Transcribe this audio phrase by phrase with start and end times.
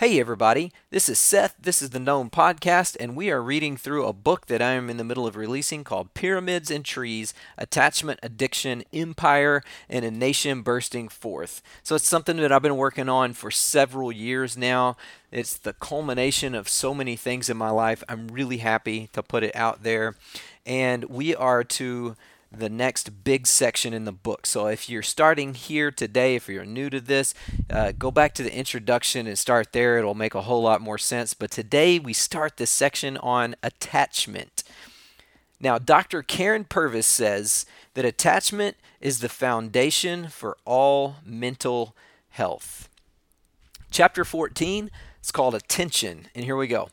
[0.00, 1.54] Hey, everybody, this is Seth.
[1.60, 4.88] This is the Gnome Podcast, and we are reading through a book that I am
[4.88, 10.62] in the middle of releasing called Pyramids and Trees Attachment, Addiction, Empire, and a Nation
[10.62, 11.60] Bursting Forth.
[11.82, 14.96] So it's something that I've been working on for several years now.
[15.30, 18.02] It's the culmination of so many things in my life.
[18.08, 20.16] I'm really happy to put it out there.
[20.64, 22.16] And we are to
[22.52, 24.44] the next big section in the book.
[24.46, 27.32] So if you're starting here today, if you're new to this,
[27.70, 29.98] uh, go back to the introduction and start there.
[29.98, 31.32] It'll make a whole lot more sense.
[31.32, 34.64] But today we start this section on attachment.
[35.60, 36.22] Now, Dr.
[36.22, 41.94] Karyn Purvis says that attachment is the foundation for all mental
[42.30, 42.88] health.
[43.90, 44.90] Chapter 14
[45.22, 46.88] is called Attention, and here we go.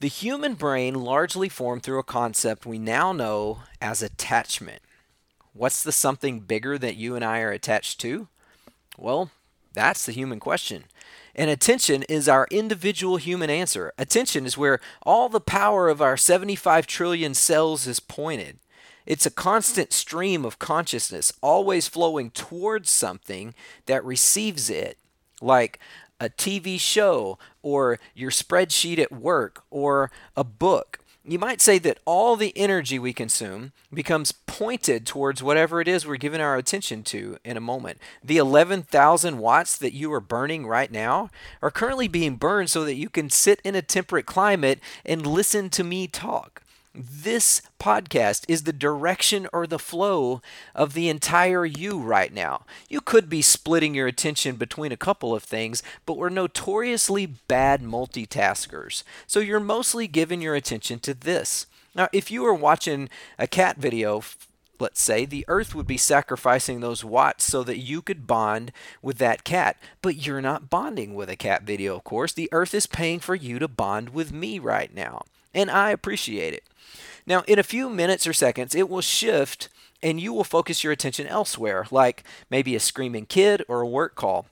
[0.00, 4.80] The human brain largely formed through a concept we now know as attachment.
[5.54, 8.28] What's the something bigger that you and I are attached to?
[8.96, 9.32] Well,
[9.72, 10.84] that's the human question.
[11.34, 13.92] And attention is our individual human answer.
[13.98, 18.58] Attention is where all the power of our 75 trillion cells is pointed.
[19.04, 23.52] It's a constant stream of consciousness, always flowing towards something
[23.86, 24.96] that receives it,
[25.40, 25.80] like
[26.20, 31.00] a TV show or your spreadsheet at work or a book.
[31.24, 36.06] You might say that all the energy we consume becomes pointed towards whatever it is
[36.06, 37.98] we're giving our attention to in a moment.
[38.24, 41.28] The 11,000 watts that you are burning right now
[41.60, 45.68] are currently being burned so that you can sit in a temperate climate and listen
[45.70, 46.62] to me talk.
[46.94, 50.40] This podcast is the direction or the flow
[50.74, 52.64] of the entire you right now.
[52.88, 57.82] You could be splitting your attention between a couple of things, but we're notoriously bad
[57.82, 59.04] multitaskers.
[59.26, 61.66] So you're mostly giving your attention to this.
[61.94, 64.22] Now, if you were watching a cat video,
[64.80, 68.72] let's say, the earth would be sacrificing those watts so that you could bond
[69.02, 69.76] with that cat.
[70.00, 72.32] But you're not bonding with a cat video, of course.
[72.32, 75.22] The earth is paying for you to bond with me right now.
[75.54, 76.62] And I appreciate it.
[77.26, 79.68] Now, in a few minutes or seconds, it will shift
[80.02, 84.14] and you will focus your attention elsewhere, like maybe a screaming kid or a work
[84.14, 84.46] call.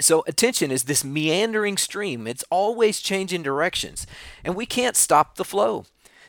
[0.00, 4.06] So, attention is this meandering stream, it's always changing directions,
[4.42, 5.84] and we can't stop the flow.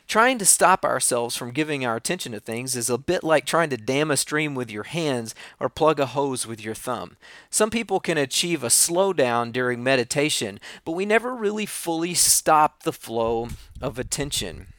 [0.06, 3.70] Trying to stop ourselves from giving our attention to things is a bit like trying
[3.70, 7.16] to dam a stream with your hands or plug a hose with your thumb.
[7.48, 12.92] Some people can achieve a slowdown during meditation, but we never really fully stop the
[12.92, 13.48] flow
[13.80, 14.73] of attention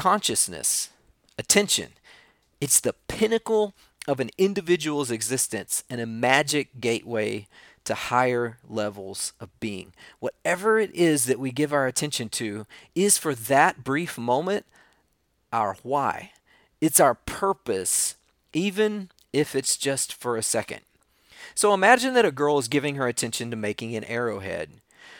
[0.00, 0.88] consciousness,
[1.38, 1.88] attention.
[2.58, 3.74] It's the pinnacle
[4.08, 7.46] of an individual's existence and a magic gateway
[7.84, 9.92] to higher levels of being.
[10.18, 14.64] Whatever it is that we give our attention to is for that brief moment
[15.52, 16.32] our why.
[16.80, 18.14] It's our purpose,
[18.54, 20.80] even if it's just for a second.
[21.54, 24.70] So imagine that a girl is giving her attention to making an arrowhead.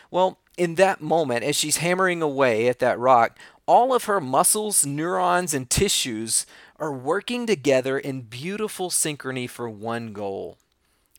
[0.09, 4.85] Well, in that moment, as she's hammering away at that rock, all of her muscles,
[4.85, 6.45] neurons, and tissues
[6.77, 10.57] are working together in beautiful synchrony for one goal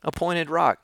[0.03, 0.79] a pointed rock.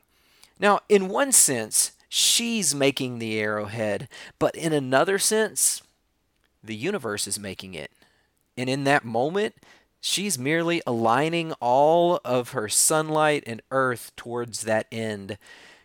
[0.60, 4.08] Now, in one sense, she's making the arrowhead,
[4.40, 5.84] but in another sense,
[6.64, 7.92] the universe is making it.
[8.58, 9.56] And in that moment,
[10.00, 15.38] she's merely aligning all of her sunlight and earth towards that end.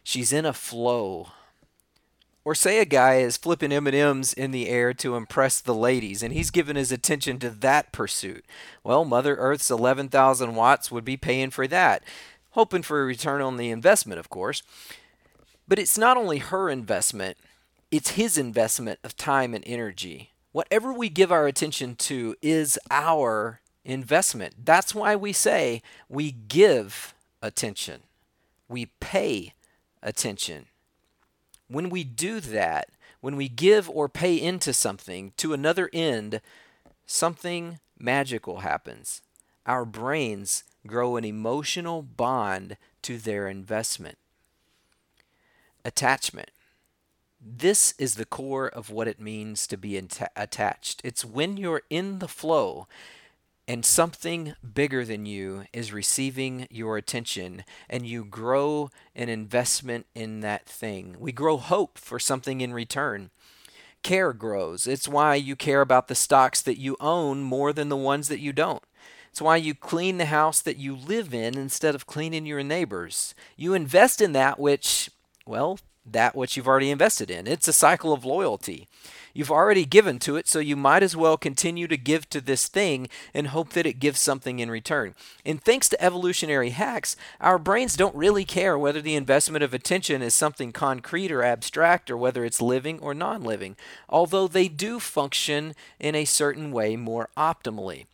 [0.04, 1.28] She's in a flow
[2.44, 6.32] or say a guy is flipping M&Ms in the air to impress the ladies and
[6.32, 8.44] he's given his attention to that pursuit.
[8.82, 12.02] Well, Mother Earth's 11,000 watts would be paying for that,
[12.50, 14.62] hoping for a return on the investment, of course.
[15.66, 17.38] But it's not only her investment,
[17.90, 20.30] it's his investment of time and energy.
[20.52, 24.54] Whatever we give our attention to is our investment.
[24.64, 28.02] That's why we say we give attention.
[28.68, 29.54] We pay
[30.02, 30.66] attention.
[31.68, 36.40] When we do that, when we give or pay into something to another end,
[37.06, 39.22] something magical happens.
[39.66, 44.18] Our brains grow an emotional bond to their investment.
[45.84, 46.50] Attachment.
[47.40, 51.00] This is the core of what it means to be attached.
[51.04, 52.88] It's when you're in the flow
[53.66, 60.40] and something bigger than you is receiving your attention and you grow an investment in
[60.40, 61.16] that thing.
[61.18, 63.30] We grow hope for something in return.
[64.02, 64.86] Care grows.
[64.86, 68.40] It's why you care about the stocks that you own more than the ones that
[68.40, 68.82] you don't.
[69.30, 73.34] It's why you clean the house that you live in instead of cleaning your neighbor's.
[73.56, 75.10] You invest in that which,
[75.46, 77.46] well, that which you've already invested in.
[77.46, 78.88] It's a cycle of loyalty.
[79.32, 82.68] You've already given to it, so you might as well continue to give to this
[82.68, 85.14] thing and hope that it gives something in return.
[85.44, 90.22] And thanks to evolutionary hacks, our brains don't really care whether the investment of attention
[90.22, 93.76] is something concrete or abstract or whether it's living or non living,
[94.08, 98.06] although they do function in a certain way more optimally.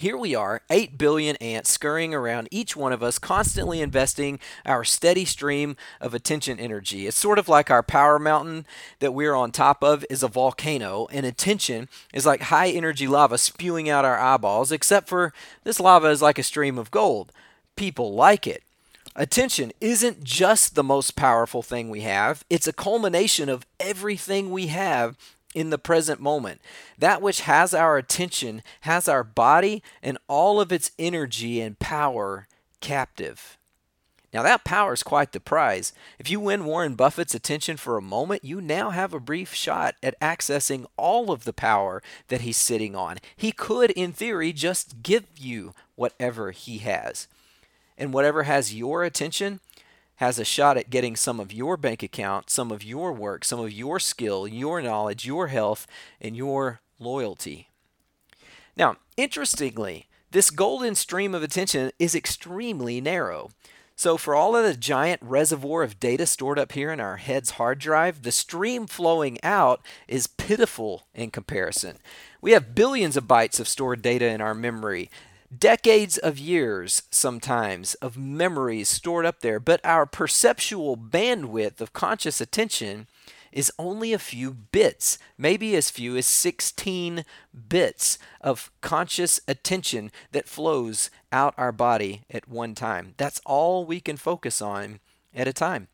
[0.00, 4.82] Here we are, 8 billion ants scurrying around each one of us, constantly investing our
[4.82, 7.06] steady stream of attention energy.
[7.06, 8.64] It's sort of like our power mountain
[9.00, 13.36] that we're on top of is a volcano, and attention is like high energy lava
[13.36, 17.30] spewing out our eyeballs, except for this lava is like a stream of gold.
[17.76, 18.62] People like it.
[19.14, 24.68] Attention isn't just the most powerful thing we have, it's a culmination of everything we
[24.68, 25.18] have
[25.54, 26.60] in the present moment.
[26.98, 32.46] That which has our attention has our body and all of its energy and power
[32.80, 33.58] captive.
[34.32, 35.92] Now, that power is quite the prize.
[36.18, 39.96] If you win Warren Buffett's attention for a moment, you now have a brief shot
[40.04, 43.18] at accessing all of the power that he's sitting on.
[43.36, 47.26] He could, in theory, just give you whatever he has.
[47.98, 49.58] And whatever has your attention
[50.20, 53.58] has a shot at getting some of your bank account, some of your work, some
[53.58, 55.86] of your skill, your knowledge, your health,
[56.20, 57.70] and your loyalty.
[58.76, 63.48] Now, interestingly, this golden stream of attention is extremely narrow.
[63.96, 67.52] So, for all of the giant reservoir of data stored up here in our head's
[67.52, 71.96] hard drive, the stream flowing out is pitiful in comparison.
[72.42, 75.10] We have billions of bytes of stored data in our memory,
[75.56, 82.40] decades of years sometimes of memories stored up there, but our perceptual bandwidth of conscious
[82.40, 83.06] attention
[83.52, 87.24] is only a few bits, maybe as few as 16
[87.68, 93.14] bits of conscious attention that flows out our body at one time.
[93.16, 95.00] That's all we can focus on
[95.34, 95.88] at a time.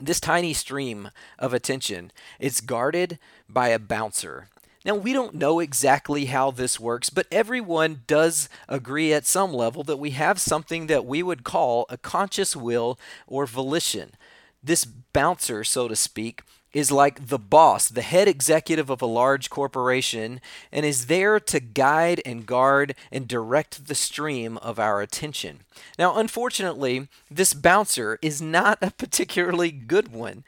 [0.00, 2.10] This tiny stream of attention
[2.40, 4.48] is guarded by a bouncer
[4.84, 9.82] now, we don't know exactly how this works, but everyone does agree at some level
[9.84, 14.12] that we have something that we would call a conscious will or volition.
[14.62, 16.42] This bouncer, so to speak,
[16.74, 20.40] is like the boss, the head executive of a large corporation,
[20.70, 25.60] and is there to guide and guard and direct the stream of our attention.
[25.98, 30.44] Now, unfortunately, this bouncer is not a particularly good one.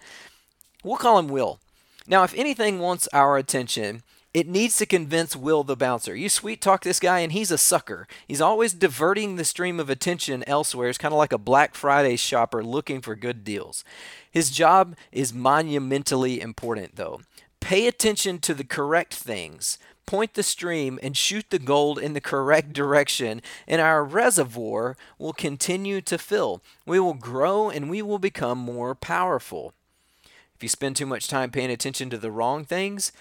[0.84, 1.58] We'll call him Will.
[2.06, 4.02] Now, if anything wants our attention,
[4.36, 6.14] it needs to convince Will the bouncer.
[6.14, 8.06] You sweet talk this guy, and he's a sucker.
[8.28, 10.90] He's always diverting the stream of attention elsewhere.
[10.90, 13.82] It's kind of like a Black Friday shopper looking for good deals.
[14.30, 17.22] His job is monumentally important, though.
[17.60, 22.20] Pay attention to the correct things, point the stream, and shoot the gold in the
[22.20, 26.60] correct direction, and our reservoir will continue to fill.
[26.84, 29.72] We will grow and we will become more powerful.
[30.54, 33.12] If you spend too much time paying attention to the wrong things,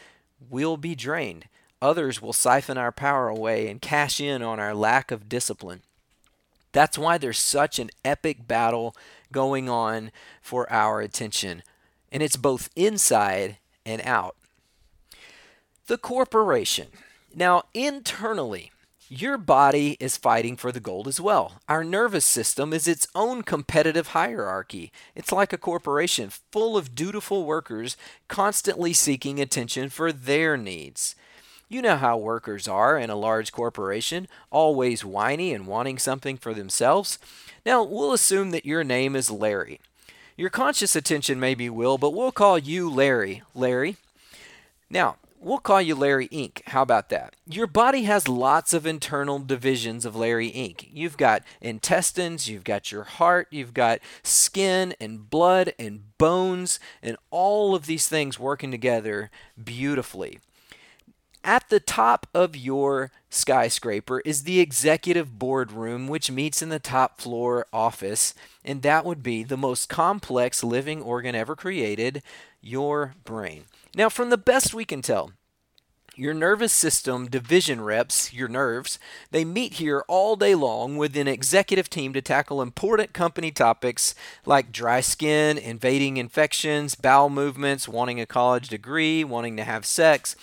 [0.49, 1.45] will be drained.
[1.81, 5.81] Others will siphon our power away and cash in on our lack of discipline.
[6.71, 8.95] That's why there's such an epic battle
[9.31, 10.11] going on
[10.41, 11.63] for our attention.
[12.11, 14.35] And it's both inside and out.
[15.87, 16.87] The corporation.
[17.33, 18.71] Now, internally,
[19.21, 21.61] your body is fighting for the gold as well.
[21.69, 24.91] Our nervous system is its own competitive hierarchy.
[25.15, 27.97] It's like a corporation full of dutiful workers
[28.27, 31.15] constantly seeking attention for their needs.
[31.67, 36.53] You know how workers are in a large corporation, always whiny and wanting something for
[36.53, 37.17] themselves.
[37.65, 39.79] Now, we'll assume that your name is Larry.
[40.37, 43.41] Your conscious attention may be Will, but we'll call you Larry.
[43.55, 43.97] Larry.
[44.89, 45.15] Now,
[45.45, 46.63] We'll call you Larry Inc.
[46.69, 47.35] How about that?
[47.47, 50.89] Your body has lots of internal divisions of Larry Inc.
[50.91, 57.15] You've got intestines, you've got your heart, you've got skin and blood and bones, and
[57.29, 59.29] all of these things working together
[59.63, 60.39] beautifully.
[61.45, 67.21] At the top of your skyscraper is the executive boardroom, which meets in the top
[67.21, 68.33] floor office,
[68.63, 72.23] and that would be the most complex living organ ever created
[72.61, 73.65] your brain.
[73.95, 75.33] Now, from the best we can tell,
[76.15, 78.97] your nervous system division reps, your nerves,
[79.29, 84.15] they meet here all day long with an executive team to tackle important company topics
[84.47, 90.35] like dry skin, invading infections, bowel movements, wanting a college degree, wanting to have sex.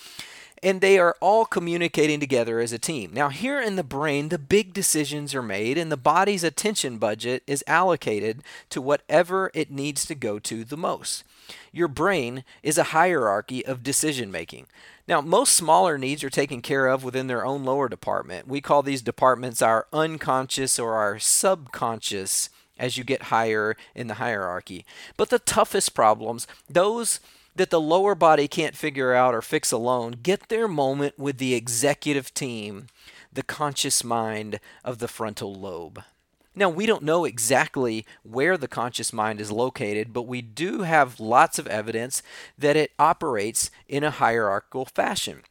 [0.62, 3.10] And they are all communicating together as a team.
[3.12, 7.42] Now, here in the brain, the big decisions are made, and the body's attention budget
[7.48, 11.24] is allocated to whatever it needs to go to the most.
[11.72, 14.66] Your brain is a hierarchy of decision making.
[15.08, 18.46] Now, most smaller needs are taken care of within their own lower department.
[18.46, 24.14] We call these departments our unconscious or our subconscious as you get higher in the
[24.14, 24.84] hierarchy.
[25.16, 27.20] But the toughest problems, those
[27.54, 31.54] that the lower body can't figure out or fix alone, get their moment with the
[31.54, 32.86] executive team,
[33.32, 36.02] the conscious mind of the frontal lobe.
[36.54, 41.18] Now, we don't know exactly where the conscious mind is located, but we do have
[41.18, 42.22] lots of evidence
[42.58, 45.42] that it operates in a hierarchical fashion.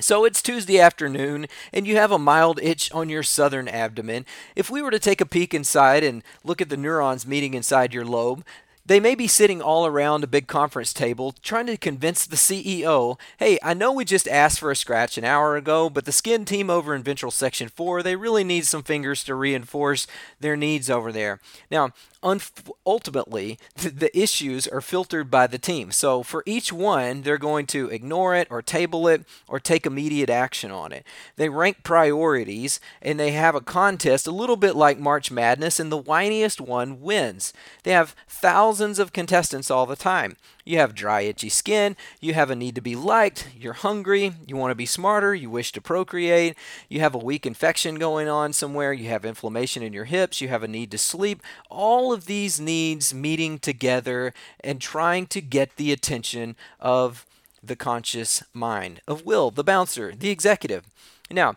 [0.00, 4.26] So it's Tuesday afternoon, and you have a mild itch on your southern abdomen.
[4.54, 7.94] If we were to take a peek inside and look at the neurons meeting inside
[7.94, 8.44] your lobe,
[8.88, 13.18] they may be sitting all around a big conference table trying to convince the CEO,
[13.36, 16.46] hey, I know we just asked for a scratch an hour ago, but the skin
[16.46, 20.06] team over in ventral section 4, they really need some fingers to reinforce
[20.40, 21.38] their needs over there.
[21.70, 21.92] Now,
[22.22, 25.92] ultimately, the issues are filtered by the team.
[25.92, 30.30] So for each one, they're going to ignore it or table it or take immediate
[30.30, 31.06] action on it.
[31.36, 35.92] They rank priorities and they have a contest a little bit like March Madness, and
[35.92, 37.52] the whiniest one wins.
[37.82, 40.36] They have thousands of contestants all the time.
[40.64, 41.96] You have dry, itchy skin.
[42.20, 43.48] You have a need to be liked.
[43.58, 44.32] You're hungry.
[44.46, 45.34] You want to be smarter.
[45.34, 46.56] You wish to procreate.
[46.88, 48.92] You have a weak infection going on somewhere.
[48.92, 50.40] You have inflammation in your hips.
[50.40, 51.42] You have a need to sleep.
[51.70, 57.26] All of these needs meeting together and trying to get the attention of
[57.62, 60.84] the conscious mind, of Will, the bouncer, the executive.
[61.30, 61.56] Now,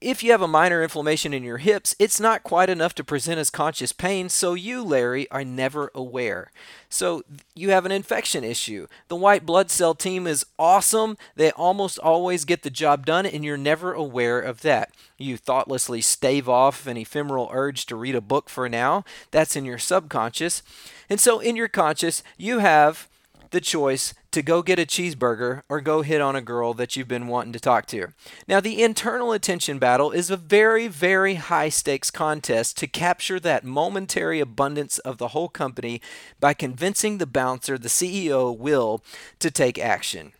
[0.00, 3.38] if you have a minor inflammation in your hips, it's not quite enough to present
[3.38, 6.50] as conscious pain, so you, Larry, are never aware.
[6.88, 7.22] So
[7.54, 8.86] you have an infection issue.
[9.08, 11.18] The white blood cell team is awesome.
[11.36, 14.90] They almost always get the job done, and you're never aware of that.
[15.18, 19.04] You thoughtlessly stave off an ephemeral urge to read a book for now.
[19.30, 20.62] That's in your subconscious.
[21.10, 23.06] And so in your conscious, you have
[23.50, 27.08] the choice to go get a cheeseburger or go hit on a girl that you've
[27.08, 28.08] been wanting to talk to.
[28.46, 33.64] Now, the internal attention battle is a very, very high stakes contest to capture that
[33.64, 36.00] momentary abundance of the whole company
[36.38, 39.02] by convincing the bouncer, the CEO, Will,
[39.40, 40.32] to take action.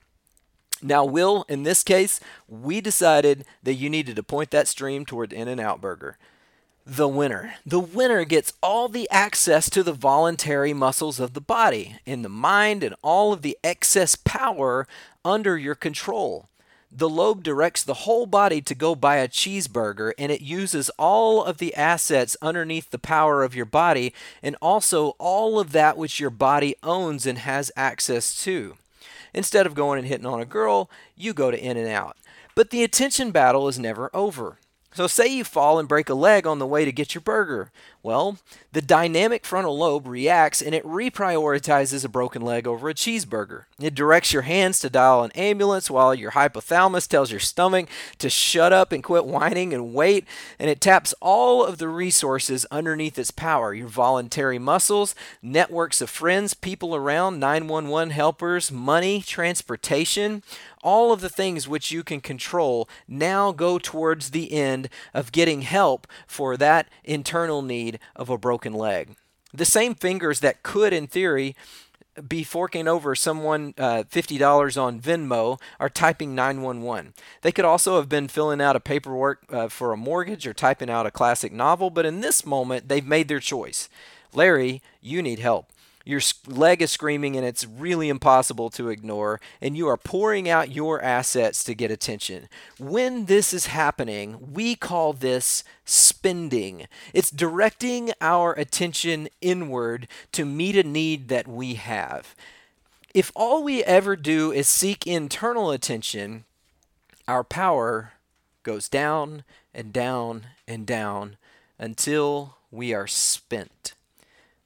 [0.83, 5.33] Now, Will, in this case, we decided that you needed to point that stream toward
[5.33, 6.17] In N Out Burger
[6.91, 7.55] the winner.
[7.65, 12.29] The winner gets all the access to the voluntary muscles of the body, and the
[12.29, 14.89] mind, and all of the excess power
[15.25, 16.49] under your control.
[16.91, 21.45] The lobe directs the whole body to go buy a cheeseburger, and it uses all
[21.45, 26.19] of the assets underneath the power of your body, and also all of that which
[26.19, 28.77] your body owns and has access to.
[29.33, 32.17] Instead of going and hitting on a girl, you go to In and Out.
[32.57, 34.59] But the attention battle is never over.
[34.93, 37.71] So, say you fall and break a leg on the way to get your burger.
[38.03, 38.39] Well,
[38.73, 43.65] the dynamic frontal lobe reacts and it reprioritizes a broken leg over a cheeseburger.
[43.79, 47.89] It directs your hands to dial an ambulance while your hypothalamus tells your stomach
[48.19, 50.25] to shut up and quit whining and wait.
[50.59, 56.09] And it taps all of the resources underneath its power your voluntary muscles, networks of
[56.09, 60.43] friends, people around, 911 helpers, money, transportation.
[60.83, 65.61] All of the things which you can control now go towards the end of getting
[65.63, 69.17] help for that internal need of a broken leg.
[69.53, 71.57] The same fingers that could, in theory,
[72.29, 77.15] be forking over someone uh, $50 on Venmo are typing 911.
[77.43, 80.91] They could also have been filling out a paperwork uh, for a mortgage or typing
[80.91, 83.89] out a classic novel, but in this moment, they've made their choice.
[84.33, 85.73] Larry, you need help.
[86.11, 90.75] Your leg is screaming and it's really impossible to ignore, and you are pouring out
[90.75, 92.49] your assets to get attention.
[92.81, 96.89] When this is happening, we call this spending.
[97.15, 102.35] It's directing our attention inward to meet a need that we have.
[103.15, 106.43] If all we ever do is seek internal attention,
[107.29, 108.15] our power
[108.65, 111.37] goes down and down and down
[111.79, 113.95] until we are spent.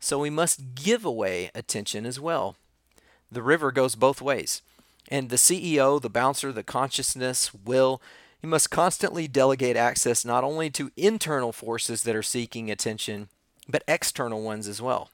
[0.04, 2.56] So we must give away attention as well.
[3.32, 4.60] The river goes both ways.
[5.08, 8.02] And the CEO, the bouncer, the consciousness, will,
[8.38, 13.28] he must constantly delegate access not only to internal forces that are seeking attention,
[13.66, 15.08] but external ones as well.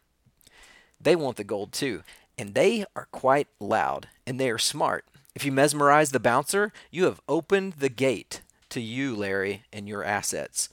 [1.00, 2.02] They want the gold too,
[2.36, 5.04] and they are quite loud and they are smart.
[5.36, 8.40] If you mesmerize the bouncer, you have opened the gate
[8.70, 10.68] to you, Larry, and your assets.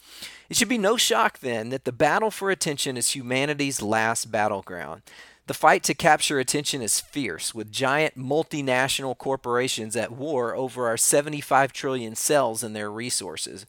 [0.49, 5.01] It should be no shock then that the battle for attention is humanity's last battleground.
[5.47, 10.97] The fight to capture attention is fierce, with giant multinational corporations at war over our
[10.97, 13.65] 75 trillion cells and their resources.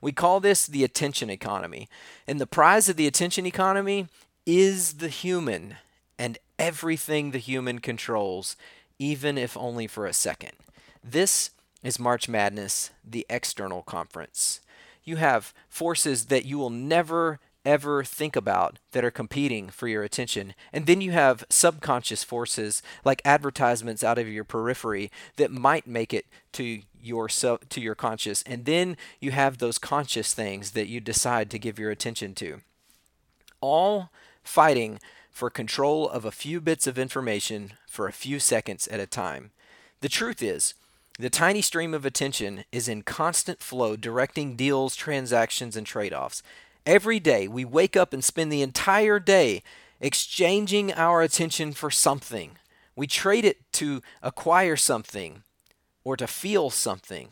[0.00, 1.88] We call this the attention economy.
[2.26, 4.08] And the prize of the attention economy
[4.44, 5.76] is the human
[6.18, 8.56] and everything the human controls,
[8.98, 10.52] even if only for a second.
[11.04, 11.50] This
[11.82, 14.60] is March Madness, the external conference.
[15.04, 20.02] You have forces that you will never ever think about that are competing for your
[20.02, 20.54] attention.
[20.72, 26.14] And then you have subconscious forces like advertisements out of your periphery that might make
[26.14, 28.42] it to your sub, to your conscious.
[28.44, 32.60] And then you have those conscious things that you decide to give your attention to.
[33.60, 34.10] All
[34.42, 34.98] fighting
[35.30, 39.50] for control of a few bits of information for a few seconds at a time.
[40.00, 40.74] The truth is,
[41.20, 46.42] the tiny stream of attention is in constant flow, directing deals, transactions, and trade offs.
[46.86, 49.62] Every day, we wake up and spend the entire day
[50.00, 52.52] exchanging our attention for something.
[52.96, 55.42] We trade it to acquire something,
[56.04, 57.28] or to feel something,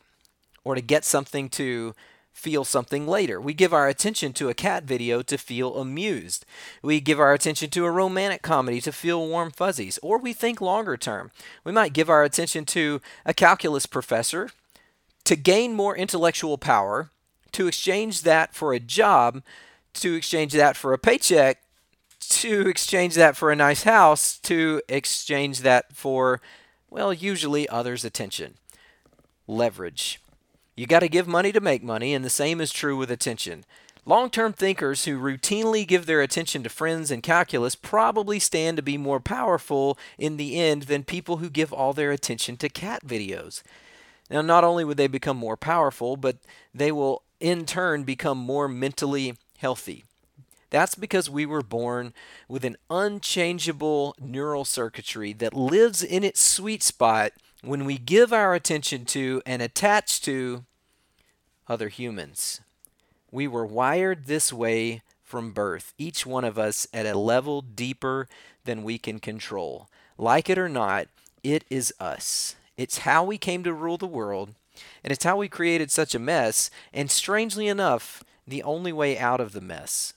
[0.64, 1.94] or to get something to
[2.38, 3.40] feel something later.
[3.40, 6.46] We give our attention to a cat video to feel amused.
[6.82, 9.98] We give our attention to a romantic comedy to feel warm fuzzies.
[10.02, 11.30] Or we think longer term.
[11.64, 14.50] We might give our attention to a calculus professor
[15.24, 17.10] to gain more intellectual power,
[17.52, 19.42] to exchange that for a job,
[19.94, 21.60] to exchange that for a paycheck,
[22.20, 26.40] to exchange that for a nice house, to exchange that for,
[26.88, 28.54] well, usually others' attention.
[29.46, 30.20] Leverage.
[30.78, 33.64] You got to give money to make money, and the same is true with attention.
[34.06, 38.82] Long term thinkers who routinely give their attention to friends and calculus probably stand to
[38.84, 43.04] be more powerful in the end than people who give all their attention to cat
[43.04, 43.64] videos.
[44.30, 46.36] Now, not only would they become more powerful, but
[46.72, 50.04] they will in turn become more mentally healthy.
[50.70, 52.14] That's because we were born
[52.46, 57.32] with an unchangeable neural circuitry that lives in its sweet spot
[57.62, 60.64] when we give our attention to and attach to
[61.68, 62.60] other humans.
[63.30, 68.28] We were wired this way from birth, each one of us at a level deeper
[68.64, 69.88] than we can control.
[70.16, 71.08] Like it or not,
[71.42, 72.56] it is us.
[72.76, 74.54] It's how we came to rule the world,
[75.04, 79.40] and it's how we created such a mess, and strangely enough, the only way out
[79.40, 80.14] of the mess.